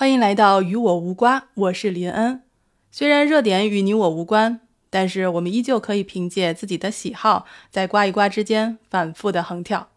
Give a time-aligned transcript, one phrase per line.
[0.00, 2.44] 欢迎来到与我无瓜，我是林恩。
[2.92, 9.88] 虽然热点与你我无关，但是我们依旧可以凭借自己的喜好，在瓜与瓜之间反复的横跳。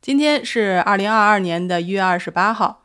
[0.00, 2.84] 今天是二零二二年的一月二十八号，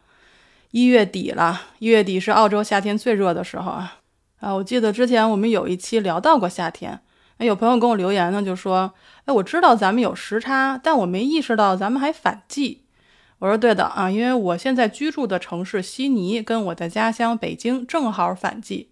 [0.72, 1.68] 一月底了。
[1.78, 4.00] 一月底是澳洲夏天最热的时候啊！
[4.40, 7.00] 啊，我记得之前我们有一期聊到过夏天，
[7.38, 8.96] 有朋友跟我留言呢，就说
[9.26, 12.86] ：“哎，我知道咱们有时差，但我没意识到咱们还反季。”
[13.40, 18.90] 我说对的啊，因为我现在居住的城市悉尼跟我的家乡北京正好反季。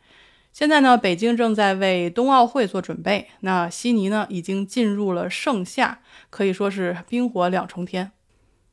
[0.53, 8.11] 现在呢，北京正在为冬奥会做准备，那悉尼呢已经进入了盛夏，可以说是冰火两重天。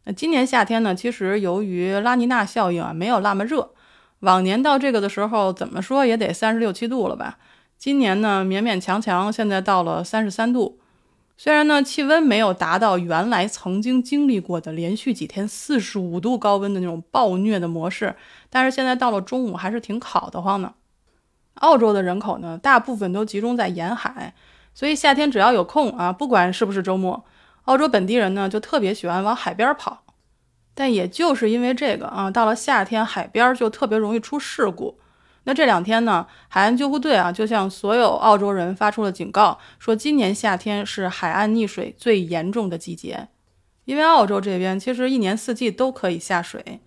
[0.04, 3.72] 那今年夏天呢，其实由于拉尼娜效应啊，没有那么热。
[4.20, 7.38] 往年到这个的时候，怎么说也得三十六七度了吧？
[7.76, 10.78] 今年呢，勉勉强强现在到了三十三度。
[11.36, 18.14] 虽然呢，气温没有达到原来曾经经历过的连续几天四十五度高温的那种暴虐的模式，
[18.48, 20.74] 但是现在到了中午还是挺烤得慌的。
[21.54, 24.34] 澳洲的人口呢，大部分都集中在沿海，
[24.74, 27.24] 所以夏天只要有空啊，不管是不是周末，
[27.64, 30.04] 澳洲本地人呢就特别喜欢往海边跑。
[30.72, 34.98] 但也就是因为这个啊，到了夏天海边就特别容易出事故。
[35.44, 43.28] 那这两天呢，海岸救护队啊，就向所有澳洲人发出了警告，说今年夏天是海岸溺水最严重的季节。
[43.84, 46.80] 因为澳洲这边其实一年四季都可以下水，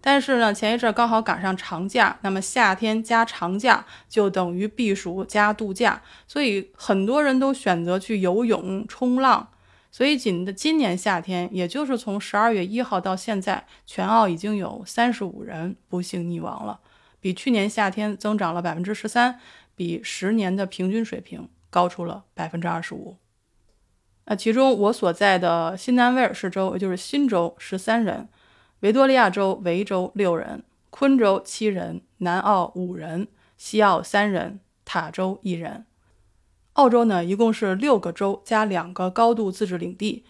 [0.00, 9.48] 但是呢，前一阵刚好赶上长假，那么夏天加长假就等于避暑加度假，所以很多人都选择去游泳、冲浪。
[9.90, 16.78] 所以仅的今年夏天，也就是从十二月一号到现在，全澳已经有三十五人不幸溺亡了。
[17.24, 19.40] 比去年夏天增长了百分之十三，
[19.74, 23.16] 比十年的平均水平高出了百分之二十五。
[24.26, 28.28] 那其中我所在的新南威尔士州，也就是新州十三人，
[28.80, 35.86] 维多利亚州维州六人，昆州七人，南澳五人，西澳三人，塔州一人。
[36.74, 40.26] 澳洲呢，一共是六个州加两个高度自治领地。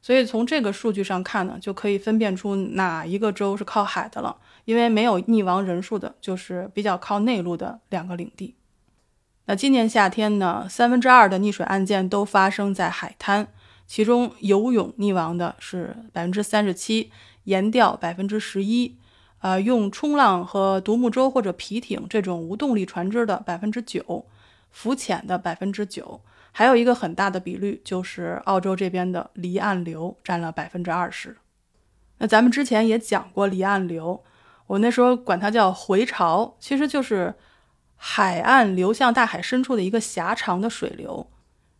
[0.00, 4.38] 所以从这个数据上看呢，就可以分辨出哪一个州是靠海的了。
[4.64, 8.54] 因为没有溺亡人数的，就是比较靠内陆的两个领地。
[9.46, 13.48] 那今年夏天呢，三分之二的溺水案件都发生在海滩，
[13.86, 17.10] 其中游泳溺亡的是百分之三十七，
[17.44, 18.96] 岩钓百分之十一，
[19.40, 24.26] 呃，用冲浪和独木舟或者皮艇这种无动力船只的百分之九，
[24.70, 26.20] 浮潜的百分之九。
[26.52, 31.36] 还有一个很大的比率，就是澳洲这边的离岸流占了百分之二十。
[32.18, 34.22] 那咱们之前也讲过离岸流，
[34.72, 37.34] 我那时候管它叫回潮，其实就是
[37.96, 41.30] 海岸流向大海深处的一个狭长的水流。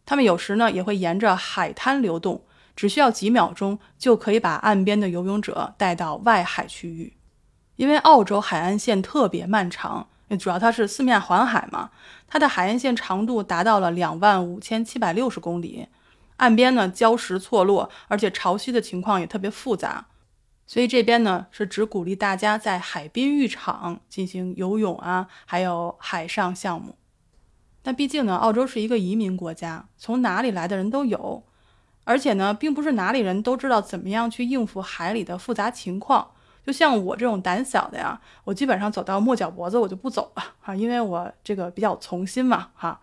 [0.04, 2.44] 它们有时呢也会沿着海滩流动，
[2.76, 7.16] 只需要几秒钟就可以把岸边的游泳者带到外海区域。
[7.76, 10.08] 因为澳洲海岸线特别漫长。
[10.38, 11.90] 主要它是四面环海嘛，
[12.26, 15.88] 它的海岸线长度达到了两万五千七百六十公里，
[16.36, 20.06] 岸边呢礁石错落，而且潮汐的情况也特别复杂，
[20.66, 26.96] 所以这边呢是只鼓励大家在海滨浴场进行游泳啊，还有海上项目。
[27.82, 31.42] 但毕竟呢，澳洲是一个移民国家，从哪里来的人都有，
[32.04, 36.30] 而且呢，并不是哪里人都知道怎么样去应付海里的复杂情况。
[36.64, 43.00] 就像我这种胆小的呀，我基本上走到没脚脖子我就不走了哈，因为我这个比较从心嘛哈。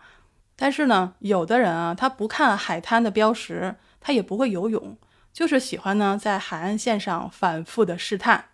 [0.56, 4.96] 但是呢，有的人啊，他不看海滩的标识，他也不会游泳，
[5.32, 8.46] 就是喜欢呢在海岸线上反复的试探。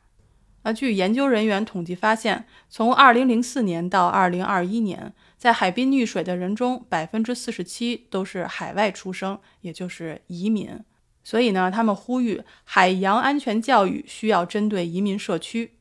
[0.62, 10.80] 那据研究人员统计发现，从2004年到2021年，在海滨溺水的人中，百分之四十七都是海外出生，也就是移民。
[11.22, 15.74] 所以呢，他们呼吁海洋安全教育需要针对移民社区。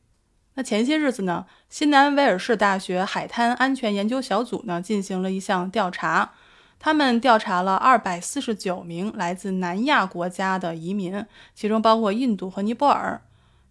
[0.54, 6.32] 那前些日子呢，新南威尔士大学海滩安全研究小组呢进行了一项调查，
[6.78, 13.22] 他们调查了二百四十九名来自南亚国家的移民，其中包括印度和尼泊尔。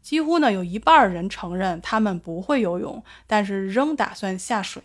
[0.01, 4.83] 几乎呢有一半人承认他们不会游泳，但是仍打算下水。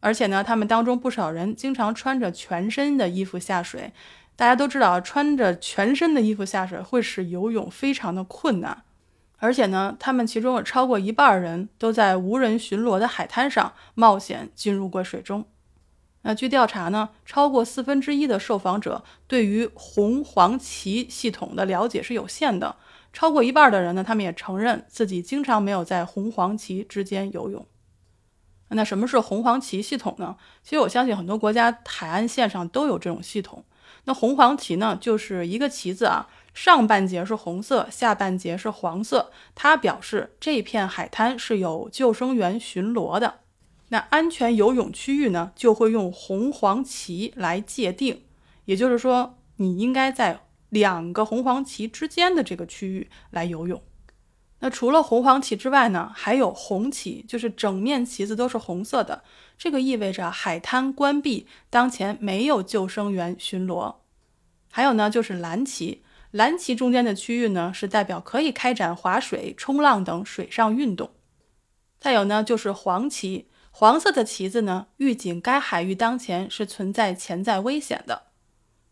[0.00, 3.92] 而且呢，他们当中不少人经常穿着全身的衣服下水。
[4.34, 8.82] 大家都知道，穿着全身的衣服下水会使游泳非常的困难，
[9.36, 15.44] 而且呢，他们其中有超过一半人都在无人巡逻的海滩上冒险进入过水中。
[16.22, 22.76] 那据调查呢，超过四分之一的受访者对于红黄旗系统的了解是有限的，
[23.12, 27.66] 超过一半的人呢，他们也承认自己经常没有在红黄旗之间游泳。
[28.74, 30.36] 那什么是红黄旗系统呢？
[30.62, 33.64] 其实我相信很多国家海岸线上都有这种系统。
[34.04, 43.40] 那红黄旗呢，就是一个旗子啊，上半截是红色，下半截是黄色，它表示这片海滩是有救生员巡逻的。
[43.92, 48.22] 那安全游泳区域呢，就会用红黄旗来界定，
[48.64, 50.40] 也就是说，你应该在
[50.70, 53.82] 两个红黄旗之间的这个区域来游泳。
[54.60, 59.22] 那除了红黄旗之外呢，还有红旗，就是整面旗子都是红色的，
[59.58, 63.96] 这个意味着海滩关闭，当前没有救生员巡逻。
[64.70, 66.02] 还有呢，就是蓝旗。
[66.30, 71.10] 蓝旗中间的区域呢，是代表可以开展划水、冲浪等水上运动。
[72.00, 78.24] 再有呢，就是黄旗，黄色的旗子呢，预警该海域当前是存在潜在危险的。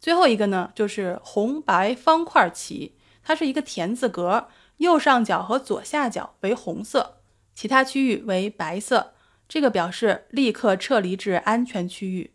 [0.00, 4.49] 最后一个呢，就是红白方块旗，它是一个田字格，
[4.79, 7.19] 右上角和左下角为红色，
[7.55, 9.12] 其他区域为白色，
[9.47, 12.32] 这个表示立刻撤离至安全区域。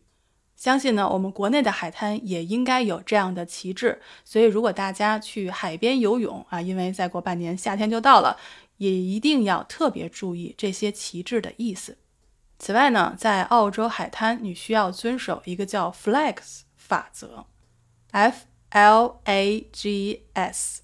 [0.56, 4.00] 相信呢，我们国内的海滩也应该有这样的旗帜。
[4.24, 8.38] 所以，如果大家去海边游泳啊，因为再过半年夏天就到了，
[8.78, 11.98] 也一定要特别注意这些旗帜的意思。
[12.66, 17.46] 此外呢，在澳洲海滩，你需要遵守一个叫 FLAGS 法则
[18.10, 20.82] ，F L A G S，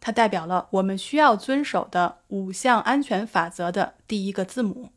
[0.00, 4.92] 它代表了我们需要遵守的五项安全法则的第一个字母。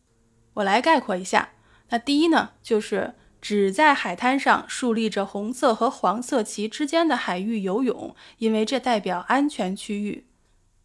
[0.54, 1.50] 我来概括一下，
[1.90, 3.16] 那第一呢，就是。
[3.42, 10.30] 只在海滩上竖立着红色和黄色旗之间的海域游泳，因为这代表安全区域。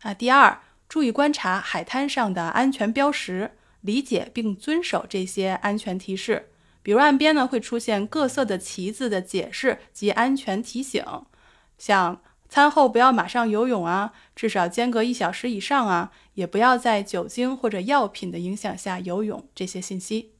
[0.00, 0.58] 啊，第二，
[0.88, 6.50] 注意观察海滩上的安全标识，理解并遵守这些安全提示。
[6.82, 11.04] 比如岸边呢会出现各色的旗子的解释及安全提醒，
[11.76, 20.32] 像餐后不要马上游泳啊，至少间隔一小时以上啊，也不要在酒精或者药品的影响下游泳这些信息。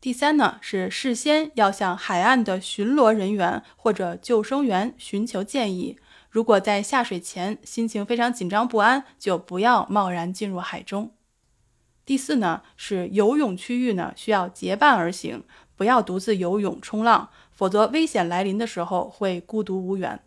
[0.00, 5.98] 第三呢，是事先要向海岸的巡逻人员或者救生员寻求建议。
[6.28, 11.12] 如果在下水前心情非常紧张不安，就不要贸然进入海中。
[12.08, 15.44] 第四呢，是游泳区域呢需要结伴而行，
[15.76, 20.18] 不要独自游泳冲浪，否则危险来临的时候会孤独无援。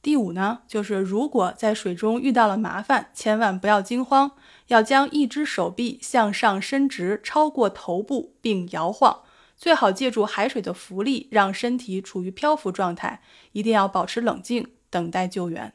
[0.00, 4.30] 第五呢，就是如果在水中遇到了麻烦，千万不要惊慌，
[4.68, 9.24] 要将一只手臂向上伸直，超过头部并摇晃，
[9.58, 13.20] 最好借助海水的浮力，让身体处于漂浮状态，
[13.52, 15.74] 一定要保持冷静，等待救援。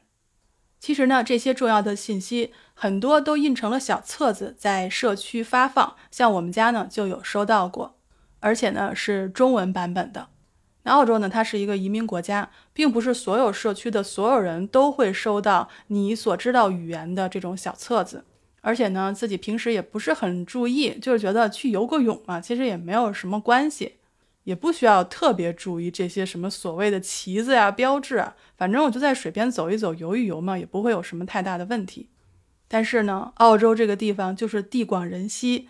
[0.80, 7.98] 其实呢，这些重要的信息很多都印成了小册子，在社区发放，像我们家呢就有收到过，
[8.38, 10.28] 而且呢是中文版本的。
[10.84, 11.28] 那澳洲呢？
[11.28, 18.24] 它是一个移民国家，并不是所有社区的所有人都会收到你所知道语言的这种小册子，
[18.62, 23.96] 而且呢，自己平时也不是很注意，就是觉得去游个泳嘛，其实也没有什么关系，
[24.44, 32.08] 也不需要特别注意这些什么所谓的旗子呀、标志啊，反正我就在水边走一走、游一游嘛，也不会有什么太大的问题。
[32.72, 35.68] 但是呢，澳洲这个地方就是地广人稀。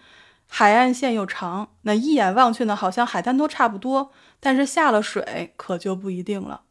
[0.53, 6.63] 海岸线又长，那一眼望去呢，好像海滩都差不多，但是下了水可就不一定了。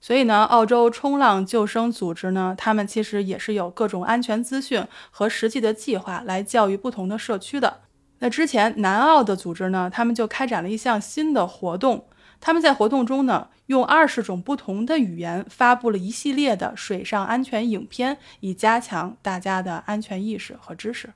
[0.00, 7.80] 所以呢，澳洲冲浪救生组织呢，他们其实也是有各种安全资讯和实际的计划来教育不同的社区的。
[8.20, 12.06] 那之前南澳的组织呢，他们就开展了一项新的活动，
[12.40, 21.12] 他们在活动中呢，用二十种不同的语言发布了一系列的水上安全影片，以加强大家的安全意识和知识。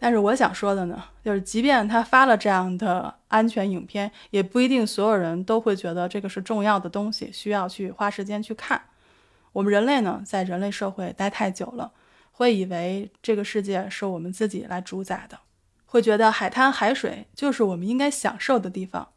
[0.00, 8.80] 但是我想说的呢，就是即便他发了这样的安全影片，也不一定所有人都会觉得这个是重要的东西，需要去花时间去看。
[9.52, 11.90] 我们人类呢，在人类社会待太久了，
[12.30, 15.40] 会以为这个世界是我们自己来主宰的，
[15.86, 19.08] 会觉得海滩海水就是我们应该享受的地方。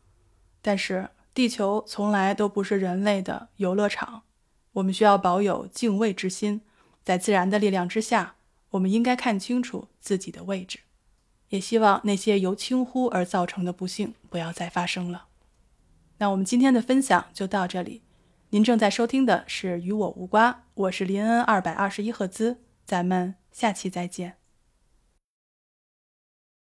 [0.63, 4.23] 但是地球从来都不是人类的游乐场，
[4.73, 6.61] 我们需要保有敬畏之心，
[7.03, 8.35] 在自然的力量之下。
[8.71, 10.79] 我们应该看清楚自己的位置，
[11.50, 15.25] 也希望那些由轻忽而造成的不幸不要再发生了。
[16.19, 18.01] 那我们今天的分享就到这里。
[18.51, 24.40] 您正在收听的是《与我无瓜》，我是林恩二百二十一赫兹，咱们下期再见。